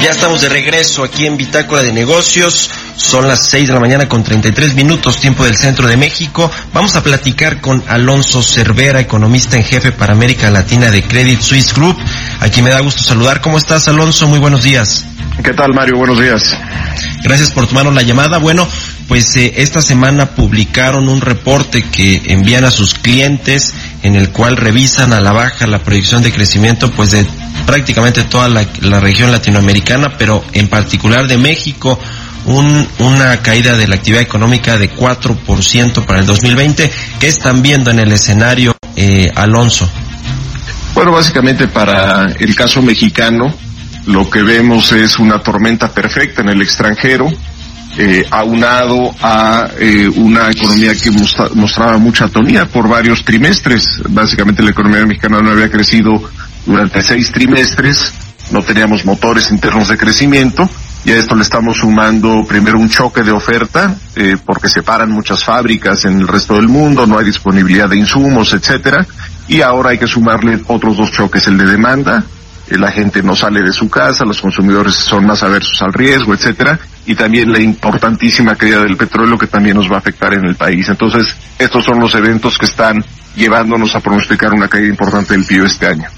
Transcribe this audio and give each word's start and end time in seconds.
Ya 0.00 0.10
estamos 0.10 0.42
de 0.42 0.48
regreso 0.50 1.02
aquí 1.02 1.26
en 1.26 1.36
Bitácora 1.36 1.82
de 1.82 1.92
Negocios. 1.92 2.70
Son 2.96 3.26
las 3.26 3.48
6 3.48 3.68
de 3.68 3.74
la 3.74 3.80
mañana 3.80 4.08
con 4.08 4.22
33 4.22 4.74
minutos, 4.74 5.18
tiempo 5.18 5.44
del 5.44 5.56
centro 5.56 5.88
de 5.88 5.96
México. 5.96 6.50
Vamos 6.72 6.94
a 6.94 7.02
platicar 7.02 7.60
con 7.60 7.82
Alonso 7.88 8.42
Cervera, 8.42 9.00
economista 9.00 9.56
en 9.56 9.64
jefe 9.64 9.92
para 9.92 10.12
América 10.12 10.50
Latina 10.50 10.90
de 10.90 11.02
Credit 11.02 11.40
Suisse 11.40 11.72
Group. 11.74 11.96
Aquí 12.40 12.60
me 12.60 12.70
da 12.70 12.80
gusto 12.80 13.02
saludar. 13.02 13.40
¿Cómo 13.40 13.58
estás, 13.58 13.88
Alonso? 13.88 14.28
Muy 14.28 14.38
buenos 14.38 14.62
días. 14.62 15.04
¿Qué 15.42 15.54
tal, 15.54 15.72
Mario? 15.74 15.96
Buenos 15.96 16.20
días. 16.20 16.54
Gracias 17.24 17.52
por 17.52 17.66
tomarnos 17.66 17.94
la 17.94 18.02
llamada. 18.02 18.36
Bueno, 18.36 18.68
pues 19.08 19.34
eh, 19.36 19.54
esta 19.56 19.80
semana 19.80 20.34
publicaron 20.34 21.08
un 21.08 21.22
reporte 21.22 21.82
que 21.82 22.20
envían 22.26 22.66
a 22.66 22.70
sus 22.70 22.92
clientes 22.92 23.72
en 24.02 24.14
el 24.14 24.28
cual 24.28 24.58
revisan 24.58 25.14
a 25.14 25.22
la 25.22 25.32
baja 25.32 25.66
la 25.66 25.82
proyección 25.82 26.22
de 26.22 26.30
crecimiento 26.30 26.90
pues 26.90 27.12
de 27.12 27.26
prácticamente 27.66 28.24
toda 28.24 28.50
la, 28.50 29.00
región 29.00 29.32
latinoamericana, 29.32 30.18
pero 30.18 30.44
en 30.52 30.68
particular 30.68 31.26
de 31.26 31.38
México, 31.38 31.98
un, 32.44 32.86
una 32.98 33.40
caída 33.40 33.74
de 33.74 33.88
la 33.88 33.94
actividad 33.94 34.20
económica 34.20 34.76
de 34.76 34.92
4% 34.94 36.04
para 36.04 36.20
el 36.20 36.26
2020. 36.26 36.92
¿Qué 37.18 37.26
están 37.26 37.62
viendo 37.62 37.90
en 37.90 38.00
el 38.00 38.12
escenario, 38.12 38.76
eh, 38.96 39.32
Alonso? 39.34 39.88
Bueno, 40.92 41.10
básicamente 41.10 41.68
para 41.68 42.34
el 42.38 42.54
caso 42.54 42.82
mexicano, 42.82 43.63
lo 44.06 44.28
que 44.28 44.42
vemos 44.42 44.92
es 44.92 45.18
una 45.18 45.38
tormenta 45.38 45.88
perfecta 45.88 46.42
en 46.42 46.50
el 46.50 46.62
extranjero, 46.62 47.26
eh, 47.96 48.26
aunado 48.30 49.14
a 49.22 49.68
eh, 49.78 50.08
una 50.16 50.50
economía 50.50 50.92
que 50.94 51.10
mostra- 51.12 51.50
mostraba 51.54 51.96
mucha 51.98 52.24
atonía 52.24 52.66
por 52.66 52.88
varios 52.88 53.24
trimestres. 53.24 54.02
Básicamente 54.08 54.62
la 54.62 54.70
economía 54.70 55.06
mexicana 55.06 55.40
no 55.40 55.50
había 55.52 55.70
crecido 55.70 56.10
durante 56.66 57.02
seis 57.02 57.30
trimestres, 57.30 58.12
no 58.50 58.62
teníamos 58.62 59.04
motores 59.04 59.50
internos 59.50 59.88
de 59.88 59.96
crecimiento 59.96 60.68
y 61.04 61.12
a 61.12 61.18
esto 61.18 61.34
le 61.34 61.42
estamos 61.42 61.76
sumando 61.76 62.44
primero 62.48 62.78
un 62.78 62.88
choque 62.88 63.22
de 63.22 63.30
oferta 63.30 63.94
eh, 64.16 64.36
porque 64.44 64.68
se 64.68 64.82
paran 64.82 65.10
muchas 65.10 65.44
fábricas 65.44 66.04
en 66.04 66.18
el 66.18 66.26
resto 66.28 66.54
del 66.54 66.68
mundo, 66.68 67.06
no 67.06 67.18
hay 67.18 67.26
disponibilidad 67.26 67.88
de 67.88 67.98
insumos, 67.98 68.52
etcétera, 68.54 69.06
y 69.46 69.60
ahora 69.60 69.90
hay 69.90 69.98
que 69.98 70.06
sumarle 70.06 70.60
otros 70.66 70.96
dos 70.96 71.12
choques, 71.12 71.46
el 71.46 71.58
de 71.58 71.66
demanda 71.66 72.24
la 72.68 72.90
gente 72.90 73.22
no 73.22 73.36
sale 73.36 73.62
de 73.62 73.72
su 73.72 73.88
casa, 73.88 74.24
los 74.24 74.40
consumidores 74.40 74.94
son 74.94 75.26
más 75.26 75.42
aversos 75.42 75.80
al 75.82 75.92
riesgo, 75.92 76.34
etcétera, 76.34 76.78
y 77.06 77.14
también 77.14 77.52
la 77.52 77.60
importantísima 77.60 78.56
caída 78.56 78.82
del 78.82 78.96
petróleo 78.96 79.38
que 79.38 79.46
también 79.46 79.76
nos 79.76 79.90
va 79.90 79.96
a 79.96 79.98
afectar 79.98 80.32
en 80.34 80.44
el 80.44 80.54
país. 80.54 80.88
Entonces, 80.88 81.36
estos 81.58 81.84
son 81.84 82.00
los 82.00 82.14
eventos 82.14 82.56
que 82.56 82.66
están 82.66 83.04
llevándonos 83.36 83.94
a 83.94 84.00
pronosticar 84.00 84.52
una 84.52 84.68
caída 84.68 84.88
importante 84.88 85.34
del 85.34 85.44
PIB 85.44 85.64
este 85.64 85.86
año. 85.86 86.08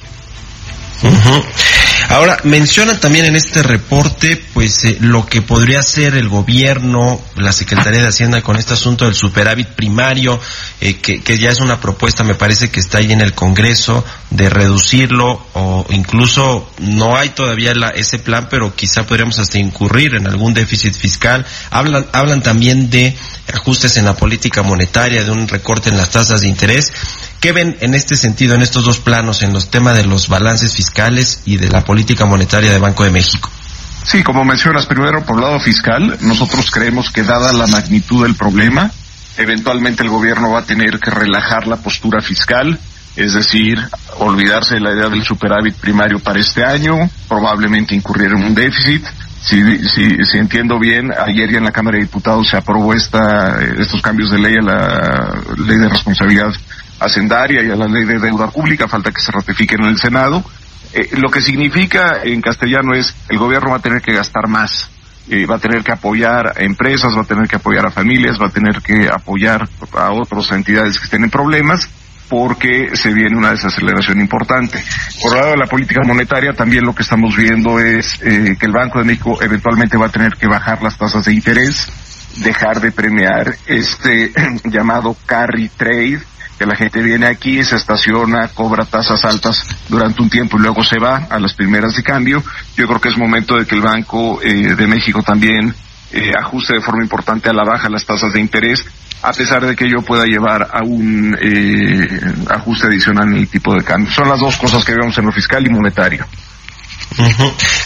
Ahora, 2.09 2.39
mencionan 2.45 3.01
también 3.01 3.25
en 3.25 3.35
este 3.37 3.63
reporte, 3.63 4.41
pues, 4.55 4.85
eh, 4.85 4.97
lo 5.01 5.27
que 5.27 5.43
podría 5.43 5.81
hacer 5.81 6.15
el 6.15 6.29
gobierno, 6.29 7.21
la 7.37 7.53
Secretaría 7.53 8.01
de 8.03 8.09
Hacienda 8.09 8.43
con 8.43 8.57
este 8.57 8.75
asunto 8.75 9.07
del 9.07 9.15
superávit 9.15 9.69
primario, 9.69 10.41
eh, 10.81 10.97
que, 10.99 11.21
que 11.21 11.37
ya 11.37 11.51
es 11.51 11.61
una 11.61 11.81
propuesta, 11.81 12.23
me 12.23 12.37
parece 12.37 12.71
que 12.71 12.79
está 12.81 12.99
ahí 12.99 13.13
en 13.13 13.21
el 13.21 13.35
Congreso, 13.35 14.05
de 14.31 14.49
reducirlo, 14.49 15.47
o 15.55 15.85
incluso 15.91 16.71
no 16.79 17.17
hay 17.17 17.31
todavía 17.31 17.75
la- 17.75 17.91
ese 17.91 18.19
plan, 18.21 18.49
pero 18.49 18.75
quizá 18.75 19.05
podríamos 19.05 19.39
hasta 19.41 19.59
incurrir 19.59 20.15
en 20.15 20.27
algún 20.29 20.55
déficit 20.55 20.95
fiscal. 20.95 21.45
Hablan, 21.71 22.07
hablan 22.13 22.43
también 22.43 22.89
de 22.89 23.17
ajustes 23.53 23.97
en 23.97 24.05
la 24.05 24.15
política 24.15 24.63
monetaria, 24.63 25.25
de 25.25 25.31
un 25.33 25.49
recorte 25.49 25.89
en 25.89 25.97
las 25.97 26.11
tasas 26.11 26.41
de 26.43 26.49
interés. 26.49 26.93
¿Qué 27.41 27.53
ven 27.53 27.77
en 27.81 27.95
este 27.95 28.17
sentido, 28.17 28.55
en 28.55 28.63
estos 28.63 28.85
dos 28.85 28.99
planos, 28.99 29.43
en 29.43 29.53
los 29.53 29.71
temas 29.71 29.97
de 29.97 30.05
los 30.05 30.29
balances 30.29 30.75
fiscales 30.75 31.43
y 31.45 31.59
de 31.59 31.69
la 31.69 31.83
política 31.83 32.25
monetaria 32.25 32.73
de 32.73 32.79
Banco 32.79 33.05
de 33.05 33.11
México? 33.11 33.51
Sí, 34.05 34.23
como 34.23 34.45
mencionas, 34.45 34.87
primero 34.87 35.25
por 35.25 35.37
el 35.37 35.43
lado 35.43 35.61
fiscal, 35.61 36.17
nosotros 36.21 36.71
creemos 36.71 37.11
que 37.11 37.25
dada 37.25 37.53
la 37.53 37.67
magnitud 37.67 38.23
del 38.23 38.37
problema, 38.37 38.91
eventualmente 39.37 40.03
el 40.03 40.11
gobierno 40.11 40.53
va 40.53 40.61
a 40.61 40.65
tener 40.65 41.01
que 41.01 41.11
relajar 41.11 41.67
la 41.67 41.77
postura 41.77 42.21
fiscal, 42.23 42.79
es 43.17 43.35
decir, 43.35 43.79
olvidarse 44.19 44.75
de 44.75 44.81
la 44.81 44.93
idea 44.93 45.09
del 45.09 45.25
superávit 45.25 45.75
primario 45.75 46.21
para 46.21 46.39
este 46.39 46.65
año, 46.65 47.11
probablemente 47.29 47.95
incurrir 47.95 48.29
en 48.29 48.45
un 48.45 48.55
déficit. 48.55 49.05
Si, 49.43 49.63
si, 49.89 50.25
si 50.25 50.39
entiendo 50.39 50.79
bien, 50.79 51.13
ayer 51.13 51.51
ya 51.51 51.59
en 51.59 51.65
la 51.65 51.73
Cámara 51.73 51.97
de 51.97 52.05
Diputados 52.05 52.49
se 52.49 52.57
aprobó 52.57 52.95
esta, 52.95 53.61
estos 53.79 54.03
cambios 54.03 54.31
de 54.31 54.39
ley 54.39 54.55
a 54.55 54.63
la 54.63 55.35
ley 55.57 55.79
de 55.79 55.89
responsabilidad 55.89 56.53
hacendaria 57.01 57.63
y 57.63 57.71
a 57.71 57.77
la 57.77 57.87
ley 57.87 58.05
de 58.05 58.19
deuda 58.19 58.49
pública, 58.49 58.89
falta 58.89 59.11
que 59.11 59.21
se 59.21 59.33
ratifiquen 59.33 59.83
en 59.83 59.89
el 59.89 59.99
Senado. 59.99 60.45
Eh, 60.93 61.11
lo 61.19 61.29
que 61.31 61.41
significa 61.41 62.23
en 62.23 62.41
castellano 62.41 62.95
es 62.95 63.15
el 63.29 63.39
gobierno 63.39 63.71
va 63.71 63.77
a 63.77 63.83
tener 63.83 64.01
que 64.01 64.13
gastar 64.13 64.49
más, 64.49 64.91
eh, 65.29 65.47
va 65.47 65.57
a 65.57 65.59
tener 65.59 65.83
que 65.83 65.93
apoyar 65.93 66.55
a 66.57 66.63
empresas, 66.63 67.17
va 67.17 67.23
a 67.23 67.27
tener 67.27 67.49
que 67.49 67.57
apoyar 67.57 67.87
a 67.87 67.91
familias, 67.91 68.39
va 68.41 68.47
a 68.47 68.51
tener 68.51 68.81
que 68.81 69.09
apoyar 69.09 69.69
a 69.93 70.13
otras 70.13 70.51
entidades 70.53 70.99
que 70.99 71.05
estén 71.05 71.25
en 71.25 71.31
problemas 71.31 71.89
porque 72.29 72.91
se 72.95 73.13
viene 73.13 73.37
una 73.37 73.51
desaceleración 73.51 74.21
importante. 74.21 74.83
Por 75.23 75.33
el 75.33 75.39
lado 75.39 75.51
de 75.53 75.59
la 75.59 75.67
política 75.67 76.01
monetaria, 76.05 76.53
también 76.53 76.85
lo 76.85 76.95
que 76.95 77.03
estamos 77.03 77.37
viendo 77.37 77.79
es 77.79 78.21
eh, 78.23 78.57
que 78.59 78.67
el 78.67 78.73
Banco 78.73 78.99
de 78.99 79.05
México 79.05 79.39
eventualmente 79.41 79.97
va 79.97 80.07
a 80.07 80.11
tener 80.11 80.33
que 80.33 80.47
bajar 80.47 80.83
las 80.83 80.99
tasas 80.99 81.25
de 81.25 81.35
interés, 81.35 81.89
dejar 82.43 82.81
de 82.81 82.93
premiar 82.93 83.55
este 83.67 84.33
llamado 84.65 85.17
carry 85.27 85.69
trade, 85.69 86.21
que 86.59 86.67
la 86.67 86.77
gente 86.77 87.03
viene 87.03 87.27
aquí, 87.27 87.63
se 87.65 87.77
estaciona, 87.77 88.49
cobra 88.49 88.85
tasas 88.85 89.25
altas 89.25 89.67
durante 89.89 90.23
un 90.23 90.31
tiempo 90.31 90.57
y 90.59 90.63
luego 90.63 90.83
se 90.83 90.99
va 90.99 91.27
a 91.29 91.39
las 91.39 91.55
primeras 91.55 91.97
de 91.97 92.03
cambio. 92.03 92.43
Yo 92.77 92.87
creo 92.87 93.01
que 93.01 93.09
es 93.11 93.19
momento 93.19 93.57
de 93.57 93.67
que 93.67 93.75
el 93.75 93.83
Banco 93.83 94.41
eh, 94.43 94.75
de 94.75 94.87
México 94.87 95.23
también 95.23 95.75
eh, 96.13 96.33
ajuste 96.39 96.75
de 96.75 96.81
forma 96.81 97.03
importante 97.03 97.51
a 97.51 97.53
la 97.53 97.65
baja 97.65 97.89
las 97.89 98.05
tasas 98.05 98.33
de 98.33 98.41
interés, 98.41 98.85
a 99.23 99.33
pesar 99.33 99.67
de 99.67 99.75
que 99.75 99.87
ello 99.87 100.03
pueda 100.03 100.25
llevar 100.25 100.69
a 100.73 100.83
un 100.83 101.37
eh, 101.41 102.07
ajuste 102.51 102.87
adicional 102.87 103.29
en 103.29 103.37
el 103.37 103.49
tipo 103.49 103.75
de 103.75 103.83
cambio. 103.83 104.11
Son 104.13 104.29
las 104.29 104.41
dos 104.41 104.57
cosas 104.57 104.85
que 104.85 104.93
vemos 104.93 105.17
en 105.19 105.27
lo 105.27 105.33
fiscal 105.33 105.67
y 105.67 105.71
monetario. 105.71 106.27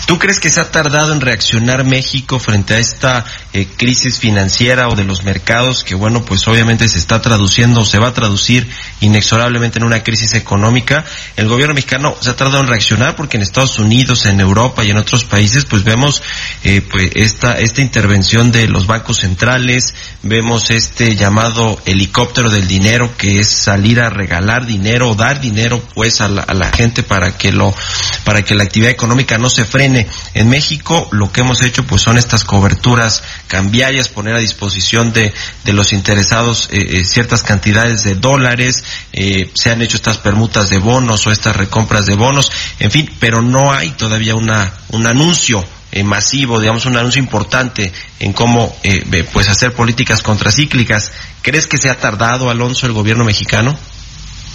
¿Tú 0.07 0.19
crees 0.19 0.41
que 0.41 0.51
se 0.51 0.61
ha 0.61 0.71
tardado 0.71 1.13
en 1.13 1.21
reaccionar 1.21 1.85
México 1.85 2.41
frente 2.41 2.75
a 2.75 2.79
esta 2.79 3.25
eh, 3.53 3.67
crisis 3.77 4.19
financiera 4.19 4.89
o 4.89 4.97
de 4.97 5.05
los 5.05 5.23
mercados 5.23 5.85
que, 5.85 5.95
bueno, 5.95 6.25
pues 6.25 6.49
obviamente 6.49 6.89
se 6.89 6.99
está 6.99 7.23
traduciendo 7.23 7.83
o 7.83 7.85
se 7.85 7.99
va 7.99 8.09
a 8.09 8.15
traducir 8.15 8.69
inexorablemente 9.01 9.79
en 9.79 9.85
una 9.85 10.03
crisis 10.03 10.35
económica? 10.35 11.05
El 11.37 11.49
gobierno 11.49 11.75
mexicano 11.75 12.17
se 12.21 12.31
ha 12.31 12.37
tardado 12.37 12.61
en 12.61 12.69
reaccionar 12.69 13.15
porque 13.15 13.37
en 13.37 13.43
Estados 13.43 13.79
Unidos, 13.79 14.27
en 14.27 14.41
Europa 14.41 14.85
y 14.85 14.91
en 14.91 14.97
otros 14.97 15.25
países, 15.25 15.65
pues 15.65 15.85
vemos 15.85 16.23
eh, 16.65 16.81
pues 16.81 17.11
esta, 17.15 17.59
esta 17.59 17.83
intervención 17.83 18.51
de 18.51 18.67
los 18.67 18.87
bancos 18.87 19.19
centrales, 19.19 19.95
vemos 20.23 20.71
este 20.71 21.15
llamado 21.15 21.81
helicóptero 21.85 22.51
del 22.51 22.67
dinero 22.67 23.17
que 23.17 23.39
es 23.41 23.49
salir 23.49 24.01
a 24.01 24.11
regalar 24.11 24.67
dinero 24.67 25.11
o 25.11 25.15
dar 25.15 25.41
dinero 25.41 25.81
pues 25.95 26.21
a 26.21 26.29
la, 26.29 26.43
a 26.43 26.55
la 26.55 26.73
gente 26.73 27.03
para 27.03 27.37
que 27.37 27.53
lo, 27.53 27.73
para 28.25 28.43
que 28.43 28.55
la 28.55 28.65
actividad 28.65 28.91
económica 28.91 29.10
no 29.39 29.51
se 29.51 29.65
frene. 29.65 30.07
En 30.35 30.49
México 30.49 31.09
lo 31.13 31.33
que 31.33 31.41
hemos 31.41 31.63
hecho 31.63 31.85
pues 31.85 32.03
son 32.03 32.19
estas 32.19 32.45
coberturas 32.45 33.23
cambiarias, 33.47 34.09
poner 34.09 34.35
a 34.35 34.41
disposición 34.41 35.13
de, 35.13 35.33
de 35.65 35.73
los 35.73 35.93
interesados 35.93 36.69
eh, 36.73 36.99
eh, 36.99 37.05
ciertas 37.05 37.43
cantidades 37.43 38.03
de 38.03 38.15
dólares, 38.15 38.85
eh, 39.13 39.51
se 39.55 39.71
han 39.71 39.83
hecho 39.83 39.97
estas 39.97 40.19
permutas 40.19 40.71
de 40.71 40.79
bonos 40.79 41.27
o 41.27 41.33
estas 41.33 41.57
recompras 41.57 42.07
de 42.07 42.15
bonos, 42.15 42.51
en 42.79 42.91
fin, 42.91 43.11
pero 43.19 43.43
no 43.43 43.73
hay 43.73 43.91
todavía 43.91 44.35
una, 44.35 44.73
un 44.91 45.07
anuncio 45.07 45.65
eh, 45.93 46.05
masivo, 46.05 46.61
digamos 46.61 46.87
un 46.87 46.97
anuncio 46.97 47.21
importante 47.21 47.93
en 48.21 48.33
cómo 48.33 48.77
eh, 48.85 49.25
pues 49.33 49.49
hacer 49.49 49.73
políticas 49.73 50.23
contracíclicas. 50.23 51.13
¿Crees 51.43 51.67
que 51.67 51.79
se 51.79 51.91
ha 51.91 51.99
tardado, 51.99 52.49
Alonso, 52.49 52.87
el 52.87 52.93
gobierno 52.93 53.25
mexicano? 53.25 53.77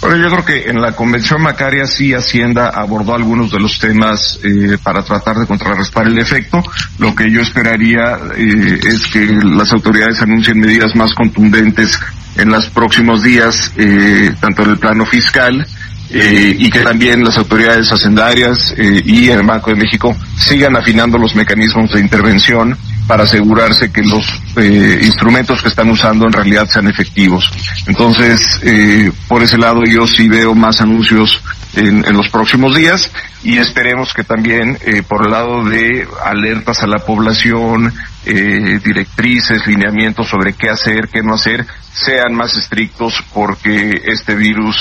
Bueno, 0.00 0.16
yo 0.16 0.30
creo 0.30 0.44
que 0.44 0.70
en 0.70 0.80
la 0.80 0.92
convención 0.92 1.42
Macaria 1.42 1.86
sí 1.86 2.12
Hacienda 2.12 2.68
abordó 2.68 3.14
algunos 3.14 3.50
de 3.50 3.58
los 3.58 3.78
temas 3.78 4.38
eh, 4.44 4.76
para 4.82 5.02
tratar 5.02 5.36
de 5.36 5.46
contrarrestar 5.46 6.06
el 6.06 6.18
efecto. 6.18 6.62
Lo 6.98 7.14
que 7.14 7.30
yo 7.30 7.40
esperaría 7.40 8.18
eh, 8.36 8.78
es 8.86 9.06
que 9.08 9.26
las 9.26 9.72
autoridades 9.72 10.20
anuncien 10.20 10.58
medidas 10.58 10.94
más 10.94 11.14
contundentes 11.14 11.98
en 12.36 12.50
los 12.50 12.68
próximos 12.70 13.22
días, 13.22 13.72
eh, 13.76 14.32
tanto 14.40 14.62
en 14.62 14.70
el 14.70 14.78
plano 14.78 15.06
fiscal 15.06 15.66
eh, 16.10 16.54
y 16.56 16.70
que 16.70 16.80
también 16.80 17.24
las 17.24 17.36
autoridades 17.36 17.90
hacendarias 17.90 18.74
eh, 18.76 19.02
y 19.04 19.28
el 19.28 19.42
Banco 19.42 19.70
de 19.70 19.76
México 19.76 20.16
sigan 20.38 20.76
afinando 20.76 21.18
los 21.18 21.34
mecanismos 21.34 21.90
de 21.92 22.00
intervención 22.00 22.76
para 23.06 23.24
asegurarse 23.24 23.92
que 23.92 24.02
los 24.02 24.26
eh, 24.56 25.00
instrumentos 25.02 25.62
que 25.62 25.68
están 25.68 25.88
usando 25.90 26.26
en 26.26 26.32
realidad 26.32 26.66
sean 26.68 26.88
efectivos. 26.88 27.50
Entonces, 27.86 28.60
eh, 28.62 29.12
por 29.28 29.42
ese 29.42 29.58
lado 29.58 29.84
yo 29.84 30.06
sí 30.06 30.28
veo 30.28 30.54
más 30.54 30.80
anuncios 30.80 31.40
en, 31.76 32.04
en 32.04 32.16
los 32.16 32.28
próximos 32.28 32.74
días 32.74 33.10
y 33.42 33.58
esperemos 33.58 34.12
que 34.12 34.24
también 34.24 34.78
eh, 34.84 35.02
por 35.02 35.24
el 35.24 35.30
lado 35.30 35.64
de 35.64 36.06
alertas 36.24 36.82
a 36.82 36.86
la 36.86 36.98
población, 36.98 37.92
eh, 38.24 38.80
directrices, 38.84 39.66
lineamientos 39.66 40.28
sobre 40.28 40.54
qué 40.54 40.68
hacer, 40.68 41.08
qué 41.08 41.22
no 41.22 41.34
hacer, 41.34 41.64
sean 41.92 42.34
más 42.34 42.56
estrictos 42.56 43.22
porque 43.32 44.02
este 44.04 44.34
virus 44.34 44.76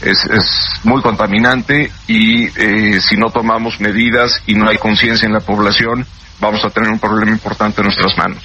es, 0.00 0.24
es 0.24 0.44
muy 0.84 1.00
contaminante 1.02 1.92
y 2.06 2.46
eh, 2.58 3.00
si 3.00 3.16
no 3.16 3.30
tomamos 3.30 3.80
medidas 3.80 4.42
y 4.46 4.54
no 4.54 4.68
hay 4.68 4.78
conciencia 4.78 5.26
en 5.26 5.32
la 5.32 5.40
población, 5.40 6.06
vamos 6.40 6.64
a 6.64 6.70
tener 6.70 6.90
un 6.90 6.98
problema 6.98 7.32
importante 7.32 7.80
en 7.80 7.86
nuestras 7.86 8.16
manos. 8.16 8.42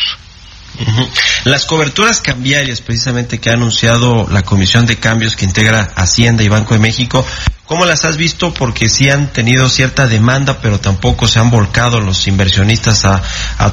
Las 1.44 1.66
coberturas 1.66 2.22
cambiarias, 2.22 2.82
precisamente 2.82 3.40
que 3.40 3.50
ha 3.50 3.54
anunciado 3.54 4.28
la 4.32 4.42
Comisión 4.42 4.86
de 4.86 4.98
Cambios 4.98 5.36
que 5.36 5.46
integra 5.46 5.92
Hacienda 5.96 6.44
y 6.44 6.48
Banco 6.48 6.74
de 6.74 6.80
México, 6.80 7.26
¿cómo 7.66 7.86
las 7.86 8.06
has 8.06 8.18
visto? 8.18 8.54
Porque 8.54 8.90
sí 8.90 9.10
han 9.10 9.28
tenido 9.32 9.70
cierta 9.70 10.08
demanda, 10.08 10.60
pero 10.62 10.80
tampoco 10.80 11.28
se 11.28 11.40
han 11.40 11.52
volcado 11.52 12.00
los 12.00 12.28
inversionistas 12.28 13.06
a, 13.06 13.22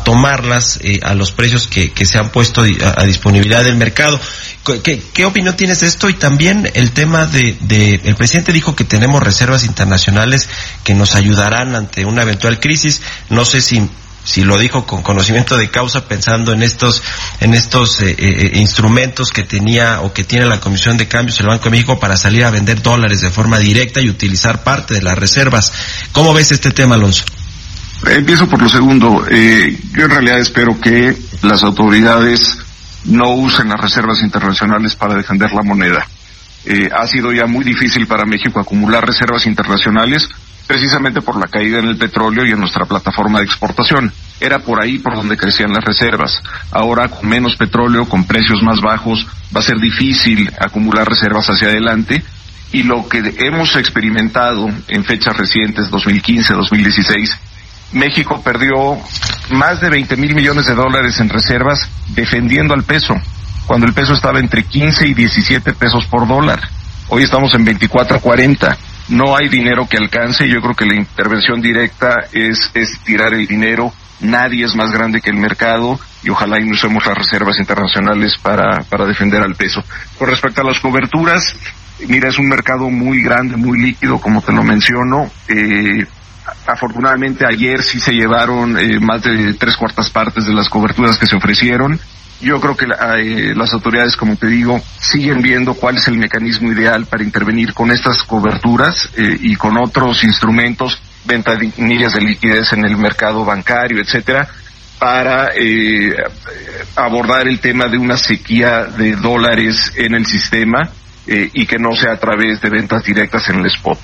tomarlas 0.05 0.79
eh, 0.83 1.01
a 1.03 1.15
los 1.15 1.33
precios 1.33 1.67
que, 1.69 1.93
que 1.93 2.05
se 2.05 2.19
han 2.19 2.31
puesto 2.31 2.63
a, 2.63 3.05
disponibilidad 3.05 3.65
del 3.65 3.77
mercado. 3.77 4.21
¿Qué, 4.65 4.83
qué, 4.83 5.03
qué 5.15 5.25
opinión 5.25 5.57
tienes 5.57 5.81
de 5.81 5.87
esto? 5.87 6.11
Y 6.11 6.15
también 6.15 6.71
el 6.75 6.91
tema 6.91 7.27
de, 7.27 7.57
de, 7.61 7.95
el 8.05 8.15
presidente 8.15 8.53
dijo 8.53 8.77
que 8.77 8.85
tenemos 8.85 9.23
reservas 9.23 9.65
internacionales 9.65 10.51
que 10.85 10.93
nos 10.93 11.15
ayudarán 11.15 11.75
ante 11.75 12.05
una 12.05 12.23
eventual 12.23 12.61
crisis. 12.61 13.01
No 13.31 13.47
sé 13.47 13.63
si 13.63 13.89
si 14.25 14.45
lo 14.45 14.59
dijo 14.59 14.87
con 14.87 15.03
conocimiento 15.03 15.57
de 15.57 15.71
causa 15.71 16.07
pensando 16.07 16.53
en 16.53 16.63
estos 16.63 17.03
en 17.41 17.55
estos 17.55 18.01
eh, 18.03 18.15
eh, 18.19 18.51
instrumentos 18.55 19.31
que 19.31 19.43
tenía 19.43 20.01
o 20.03 20.13
que 20.13 20.25
tiene 20.25 20.47
la 20.47 20.61
Comisión 20.61 20.97
de 20.97 21.09
Cambios 21.09 21.41
el 21.41 21.47
Banco 21.47 21.65
de 21.65 21.71
México 21.71 21.99
para 21.99 22.17
salir 22.17 22.45
a 22.45 22.51
vender 22.51 22.83
dólares 22.83 23.21
de 23.21 23.31
forma 23.31 23.59
directa 23.59 24.01
y 24.01 24.09
utilizar 24.09 24.63
parte 24.63 24.95
de 24.95 25.03
las 25.03 25.19
reservas. 25.19 25.73
¿Cómo 26.13 26.35
ves 26.35 26.53
este 26.53 26.71
tema, 26.71 26.95
Alonso? 26.97 27.25
Empiezo 28.07 28.49
por 28.49 28.63
lo 28.63 28.69
segundo. 28.69 29.27
Eh, 29.31 29.79
yo 29.93 30.05
en 30.05 30.11
realidad 30.11 30.39
espero 30.39 30.81
que 30.81 31.17
las 31.43 31.63
autoridades 31.63 32.59
no 33.05 33.35
usen 33.35 33.69
las 33.69 33.81
reservas 33.81 34.23
internacionales 34.23 34.95
para 34.97 35.15
defender 35.15 35.53
la 35.53 35.63
moneda. 35.63 36.07
Eh, 36.65 36.89
ha 36.93 37.07
sido 37.07 37.33
ya 37.33 37.47
muy 37.47 37.65
difícil 37.65 38.07
para 38.07 38.27
México 38.27 38.61
acumular 38.61 39.05
reservas 39.07 39.47
internacionales 39.47 40.29
precisamente 40.71 41.21
por 41.21 41.37
la 41.37 41.49
caída 41.49 41.81
en 41.81 41.89
el 41.89 41.97
petróleo 41.97 42.47
y 42.47 42.53
en 42.53 42.61
nuestra 42.61 42.85
plataforma 42.85 43.41
de 43.41 43.45
exportación. 43.45 44.13
Era 44.39 44.61
por 44.61 44.81
ahí 44.81 45.01
por 45.01 45.17
donde 45.17 45.37
crecían 45.37 45.73
las 45.73 45.85
reservas. 45.85 46.41
Ahora, 46.71 47.09
con 47.09 47.29
menos 47.29 47.57
petróleo, 47.57 48.09
con 48.09 48.23
precios 48.23 48.63
más 48.63 48.81
bajos, 48.81 49.27
va 49.55 49.59
a 49.59 49.65
ser 49.65 49.79
difícil 49.81 50.49
acumular 50.61 51.09
reservas 51.09 51.51
hacia 51.51 51.71
adelante 51.71 52.23
y 52.71 52.85
lo 52.85 53.09
que 53.09 53.35
hemos 53.39 53.75
experimentado 53.75 54.69
en 54.87 55.05
fechas 55.05 55.37
recientes, 55.37 55.91
2015, 55.91 56.55
2016, 56.55 57.37
México 57.91 58.41
perdió 58.41 58.97
más 59.51 59.81
de 59.81 59.91
20 59.91 60.17
mil 60.19 60.37
millones 60.37 60.67
de 60.67 60.75
dólares 60.77 61.19
en 61.19 61.31
reservas 61.31 61.81
defendiendo 62.11 62.75
al 62.75 62.85
peso, 62.85 63.17
cuando 63.67 63.89
el 63.89 63.93
peso 63.93 64.13
estaba 64.13 64.39
entre 64.39 64.63
15 64.63 65.09
y 65.09 65.15
17 65.15 65.73
pesos 65.73 66.07
por 66.07 66.29
dólar. 66.29 66.61
Hoy 67.09 67.25
estamos 67.25 67.53
en 67.55 67.65
24 67.65 68.21
40. 68.21 68.79
No 69.11 69.37
hay 69.37 69.49
dinero 69.49 69.87
que 69.89 69.97
alcance. 69.97 70.49
Yo 70.49 70.61
creo 70.61 70.75
que 70.75 70.87
la 70.87 70.95
intervención 70.95 71.61
directa 71.61 72.29
es, 72.33 72.71
es 72.75 73.01
tirar 73.01 73.35
el 73.35 73.47
dinero. 73.47 73.93
Nadie 74.21 74.65
es 74.65 74.75
más 74.75 74.93
grande 74.93 75.21
que 75.21 75.31
el 75.31 75.37
mercado 75.37 75.99
y 76.23 76.31
ojalá 76.31 76.61
y 76.61 76.65
no 76.65 76.73
usemos 76.73 77.05
las 77.05 77.17
reservas 77.17 77.59
internacionales 77.59 78.37
para, 78.41 78.83
para 78.89 79.07
defender 79.07 79.43
al 79.43 79.57
peso. 79.57 79.83
Con 80.19 80.29
respecto 80.29 80.61
a 80.61 80.65
las 80.65 80.79
coberturas, 80.79 81.57
mira, 82.07 82.29
es 82.29 82.39
un 82.39 82.49
mercado 82.49 82.89
muy 82.89 83.23
grande, 83.23 83.57
muy 83.57 83.81
líquido, 83.81 84.21
como 84.21 84.43
te 84.43 84.53
lo 84.53 84.63
menciono. 84.63 85.31
Eh, 85.49 86.07
afortunadamente 86.67 87.45
ayer 87.47 87.83
sí 87.83 87.99
se 87.99 88.13
llevaron 88.13 88.79
eh, 88.79 89.01
más 89.01 89.23
de 89.23 89.55
tres 89.55 89.77
cuartas 89.77 90.11
partes 90.11 90.47
de 90.47 90.55
las 90.55 90.69
coberturas 90.69 91.19
que 91.19 91.27
se 91.27 91.37
ofrecieron. 91.37 91.99
Yo 92.41 92.61
creo 92.61 92.77
que 92.77 92.87
eh, 92.87 93.55
las 93.55 93.73
autoridades, 93.75 94.17
como 94.17 94.37
te 94.37 94.47
digo, 94.47 94.81
siguen 94.99 95.43
viendo 95.43 95.75
cuál 95.75 95.99
es 95.99 96.09
el 96.09 96.17
mecanismo 96.17 96.73
ideal 96.73 97.07
para 97.07 97.23
intervenir 97.23 97.75
con 97.75 97.91
estas 97.91 98.23
coberturas 98.23 99.11
eh, 99.17 99.37
y 99.41 99.57
con 99.57 99.77
otros 99.77 100.25
instrumentos, 100.25 101.01
ventanillas 101.25 102.15
de 102.15 102.21
liquidez 102.23 102.73
en 102.73 102.85
el 102.85 102.97
mercado 102.97 103.45
bancario, 103.45 104.01
etcétera, 104.01 104.49
para 105.01 105.49
eh, 105.55 106.15
abordar 106.95 107.49
el 107.49 107.59
tema 107.59 107.89
de 107.89 107.97
una 107.97 108.19
sequía 108.19 108.85
de 108.85 109.17
dólares 109.17 109.93
en 109.97 110.15
el 110.15 110.27
sistema 110.27 110.91
eh, 111.27 111.51
y 111.55 111.67
que 111.67 111.79
no 111.79 111.95
sea 111.97 112.13
a 112.13 112.17
través 112.19 112.61
de 112.61 112.69
ventas 112.69 113.03
directas 113.03 113.49
en 113.49 113.61
el 113.61 113.67
spot. 113.67 113.99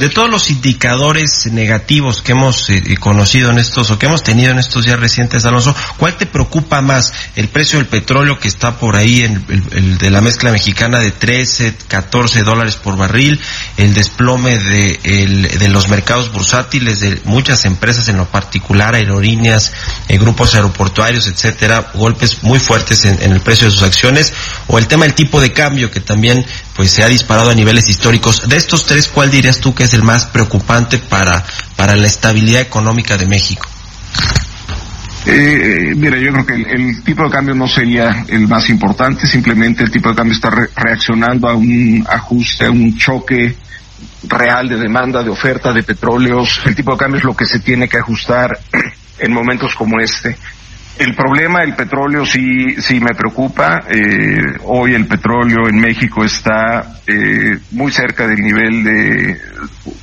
De 0.00 0.08
todos 0.08 0.30
los 0.30 0.50
indicadores 0.50 1.46
negativos 1.52 2.22
que 2.22 2.32
hemos 2.32 2.70
eh, 2.70 2.96
conocido 2.98 3.50
en 3.50 3.58
estos 3.58 3.90
o 3.90 3.98
que 3.98 4.06
hemos 4.06 4.22
tenido 4.22 4.50
en 4.50 4.58
estos 4.58 4.86
días 4.86 4.98
recientes, 4.98 5.44
Alonso, 5.44 5.76
¿cuál 5.98 6.16
te 6.16 6.24
preocupa 6.24 6.80
más? 6.80 7.12
¿El 7.36 7.48
precio 7.48 7.78
del 7.78 7.86
petróleo 7.86 8.38
que 8.38 8.48
está 8.48 8.78
por 8.78 8.96
ahí, 8.96 9.20
en, 9.20 9.44
el, 9.72 9.98
de 9.98 10.08
la 10.08 10.22
mezcla 10.22 10.52
mexicana 10.52 11.00
de 11.00 11.10
13, 11.10 11.74
14 11.86 12.44
dólares 12.44 12.76
por 12.76 12.96
barril, 12.96 13.38
el 13.76 13.92
desplome 13.92 14.56
de, 14.56 15.68
los 15.68 15.90
mercados 15.90 16.32
bursátiles 16.32 17.00
de 17.00 17.20
muchas 17.24 17.66
empresas, 17.66 18.08
en 18.08 18.16
lo 18.16 18.24
particular 18.24 18.94
aerolíneas, 18.94 19.74
eh, 20.08 20.16
grupos 20.16 20.54
aeroportuarios, 20.54 21.26
etcétera, 21.26 21.90
golpes 21.92 22.42
muy 22.42 22.58
fuertes 22.58 23.04
en 23.04 23.32
el 23.32 23.40
precio 23.40 23.66
de 23.66 23.72
sus 23.72 23.82
acciones, 23.82 24.32
o 24.66 24.78
el 24.78 24.86
tema 24.86 25.04
del 25.04 25.12
tipo 25.12 25.42
de 25.42 25.52
cambio 25.52 25.90
que 25.90 26.00
también 26.00 26.46
pues 26.80 26.92
se 26.92 27.04
ha 27.04 27.08
disparado 27.08 27.50
a 27.50 27.54
niveles 27.54 27.90
históricos. 27.90 28.48
De 28.48 28.56
estos 28.56 28.86
tres, 28.86 29.06
¿cuál 29.06 29.30
dirías 29.30 29.60
tú 29.60 29.74
que 29.74 29.84
es 29.84 29.92
el 29.92 30.02
más 30.02 30.24
preocupante 30.24 30.96
para, 30.96 31.44
para 31.76 31.94
la 31.94 32.06
estabilidad 32.06 32.62
económica 32.62 33.18
de 33.18 33.26
México? 33.26 33.68
Eh, 35.26 35.92
mira, 35.94 36.16
yo 36.18 36.32
creo 36.32 36.46
que 36.46 36.54
el, 36.54 36.66
el, 36.66 37.02
tipo 37.02 37.24
de 37.24 37.28
cambio 37.28 37.54
no 37.54 37.68
sería 37.68 38.24
el 38.28 38.48
más 38.48 38.70
importante, 38.70 39.26
simplemente 39.26 39.84
el 39.84 39.90
tipo 39.90 40.08
de 40.08 40.14
cambio 40.14 40.32
está 40.32 40.48
re 40.48 40.70
reaccionando 40.74 41.50
a 41.50 41.54
un 41.54 42.02
ajuste, 42.08 42.64
a 42.64 42.70
un 42.70 42.96
choque 42.96 43.54
real 44.22 44.66
de 44.66 44.78
demanda, 44.78 45.22
de 45.22 45.28
oferta 45.28 45.74
de 45.74 45.82
petróleos. 45.82 46.62
El 46.64 46.74
tipo 46.74 46.92
de 46.92 46.96
cambio 46.96 47.18
es 47.18 47.24
lo 47.24 47.36
que 47.36 47.44
se 47.44 47.58
tiene 47.58 47.90
que 47.90 47.98
ajustar 47.98 48.58
en 49.18 49.32
momentos 49.34 49.74
como 49.74 50.00
este. 50.00 50.34
El 50.98 51.14
problema 51.14 51.60
del 51.60 51.74
petróleo 51.74 52.26
sí, 52.26 52.76
sí 52.80 53.00
me 53.00 53.14
preocupa. 53.14 53.84
Eh, 53.88 54.58
hoy 54.64 54.94
el 54.94 55.06
petróleo 55.06 55.68
en 55.68 55.78
México 55.78 56.24
está 56.24 57.00
eh, 57.06 57.58
muy 57.70 57.90
cerca 57.90 58.26
del 58.26 58.40
nivel 58.40 58.84
de 58.84 59.40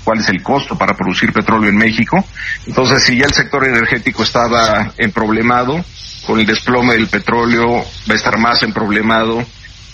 cuál 0.03 0.19
es 0.19 0.29
el 0.29 0.41
costo 0.41 0.77
para 0.77 0.95
producir 0.95 1.31
petróleo 1.31 1.69
en 1.69 1.77
México. 1.77 2.25
Entonces, 2.65 3.03
si 3.03 3.17
ya 3.17 3.25
el 3.25 3.33
sector 3.33 3.65
energético 3.65 4.23
estaba 4.23 4.91
emproblemado, 4.97 5.83
con 6.25 6.39
el 6.39 6.45
desplome 6.45 6.93
del 6.93 7.07
petróleo 7.07 7.77
va 7.77 8.13
a 8.13 8.15
estar 8.15 8.37
más 8.37 8.63
emproblemado. 8.63 9.43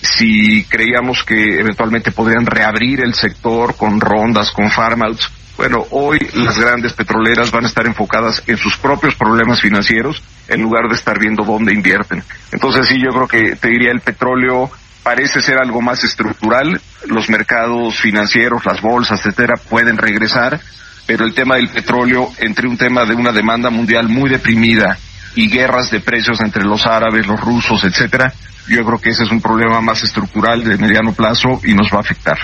Si 0.02 0.64
creíamos 0.66 1.24
que 1.24 1.60
eventualmente 1.60 2.12
podrían 2.12 2.46
reabrir 2.46 3.02
el 3.02 3.14
sector 3.14 3.76
con 3.76 4.00
rondas, 4.00 4.52
con 4.52 4.70
farmouts, 4.70 5.30
bueno, 5.58 5.86
hoy 5.92 6.18
las 6.34 6.58
grandes 6.58 6.94
petroleras 6.94 7.52
van 7.52 7.66
a 7.66 7.68
estar 7.68 7.86
enfocadas 7.86 8.44
en 8.48 8.58
sus 8.58 8.78
propios 8.78 9.16
problemas 9.16 9.62
financieros 9.62 10.24
en 10.48 10.62
lugar 10.62 10.88
de 10.90 10.96
estar 10.96 11.20
viendo 11.20 11.44
dónde 11.44 11.74
invierten. 11.74 12.24
Entonces 12.52 12.88
sí, 12.88 12.96
yo 13.00 13.12
creo 13.12 13.28
que 13.28 13.56
te 13.56 13.70
diría 13.70 13.92
el 13.92 14.02
petróleo 14.02 14.72
parece 15.04 15.42
ser 15.42 15.58
algo 15.58 15.82
más 15.82 16.04
estructural. 16.04 16.82
Los 17.06 17.30
mercados 17.30 18.00
financieros, 18.00 18.66
las 18.66 18.82
bolsas, 18.82 19.20
etcétera, 19.20 19.56
pueden 19.70 19.98
regresar, 19.98 20.60
pero 21.06 21.26
el 21.26 21.34
tema 21.34 21.58
del 21.58 21.70
petróleo, 21.70 22.32
entre 22.40 22.68
un 22.68 22.78
tema 22.78 23.06
de 23.06 23.14
una 23.14 23.32
demanda 23.32 23.70
mundial 23.70 24.08
muy 24.08 24.30
deprimida 24.30 24.98
y 25.36 25.50
guerras 25.50 25.92
de 25.92 26.00
precios 26.00 26.40
entre 26.42 26.64
los 26.64 26.86
árabes, 26.86 27.28
los 27.28 27.40
rusos, 27.40 27.84
etcétera, 27.84 28.34
yo 28.68 28.86
creo 28.86 29.00
que 29.00 29.10
ese 29.10 29.24
es 29.24 29.32
un 29.32 29.42
problema 29.42 29.82
más 29.82 30.04
estructural 30.04 30.64
de 30.64 30.78
mediano 30.78 31.14
plazo 31.14 31.60
y 31.64 31.74
nos 31.74 31.92
va 31.92 31.98
a 31.98 32.02
afectar. 32.02 32.38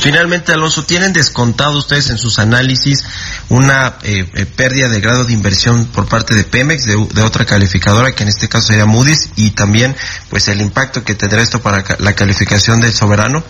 Finalmente, 0.00 0.52
Alonso, 0.52 0.84
¿tienen 0.84 1.12
descontado 1.12 1.78
ustedes 1.78 2.10
en 2.10 2.18
sus 2.18 2.40
análisis 2.40 3.04
una 3.48 3.94
eh, 4.02 4.26
eh, 4.34 4.46
pérdida 4.46 4.88
de 4.88 5.00
grado 5.00 5.24
de 5.24 5.32
inversión 5.32 5.86
por 5.86 6.08
parte 6.08 6.34
de 6.34 6.42
Pemex, 6.42 6.84
de, 6.84 7.22
otra 7.22 7.44
calificadora, 7.44 8.12
que 8.12 8.24
en 8.24 8.30
este 8.30 8.48
caso 8.48 8.68
sería 8.68 8.84
Moody's, 8.84 9.30
y 9.36 9.50
también 9.50 9.94
pues 10.28 10.48
el 10.48 10.60
impacto 10.60 11.04
que 11.04 11.14
tendrá 11.14 11.40
esto 11.40 11.62
para 11.62 11.84
la 11.98 12.12
calificación 12.14 12.80
del 12.80 12.92
soberano? 12.92 13.44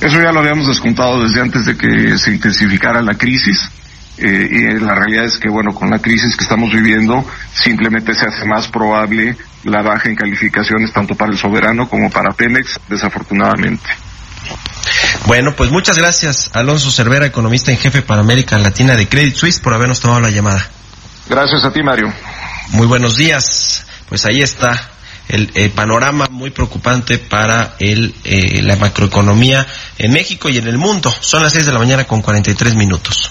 Eso 0.00 0.20
ya 0.20 0.30
lo 0.30 0.40
habíamos 0.40 0.66
descontado 0.66 1.22
desde 1.22 1.40
antes 1.40 1.64
de 1.64 1.76
que 1.76 2.18
se 2.18 2.30
intensificara 2.30 3.00
la 3.00 3.14
crisis. 3.14 3.58
Eh, 4.18 4.48
y 4.50 4.80
la 4.80 4.94
realidad 4.94 5.24
es 5.24 5.38
que, 5.38 5.48
bueno, 5.48 5.72
con 5.72 5.90
la 5.90 6.00
crisis 6.00 6.36
que 6.36 6.42
estamos 6.42 6.72
viviendo, 6.72 7.24
simplemente 7.54 8.14
se 8.14 8.26
hace 8.26 8.44
más 8.44 8.66
probable 8.68 9.36
la 9.64 9.80
baja 9.82 10.08
en 10.08 10.16
calificaciones 10.16 10.92
tanto 10.92 11.14
para 11.14 11.32
el 11.32 11.38
soberano 11.38 11.88
como 11.88 12.10
para 12.10 12.32
Pemex, 12.32 12.78
desafortunadamente. 12.88 13.88
Bueno, 15.26 15.54
pues 15.56 15.70
muchas 15.70 15.98
gracias, 15.98 16.50
Alonso 16.54 16.90
Cervera, 16.90 17.26
economista 17.26 17.70
en 17.70 17.78
jefe 17.78 18.02
para 18.02 18.20
América 18.20 18.58
Latina 18.58 18.96
de 18.96 19.08
Credit 19.08 19.34
Suisse, 19.34 19.60
por 19.60 19.74
habernos 19.74 20.00
tomado 20.00 20.20
la 20.20 20.30
llamada. 20.30 20.68
Gracias 21.28 21.64
a 21.64 21.72
ti, 21.72 21.82
Mario. 21.82 22.12
Muy 22.70 22.86
buenos 22.86 23.16
días. 23.16 23.84
Pues 24.08 24.24
ahí 24.24 24.40
está 24.40 24.90
el, 25.28 25.70
panorama 25.72 26.28
muy 26.30 26.50
preocupante 26.50 27.18
para 27.18 27.74
el, 27.78 28.14
eh, 28.24 28.62
la 28.62 28.76
macroeconomía 28.76 29.66
en 29.98 30.12
México 30.12 30.48
y 30.48 30.58
en 30.58 30.66
el 30.66 30.78
mundo. 30.78 31.12
Son 31.20 31.42
las 31.42 31.52
6 31.52 31.66
de 31.66 31.72
la 31.72 31.78
mañana 31.78 32.04
con 32.04 32.22
43 32.22 32.74
minutos. 32.74 33.30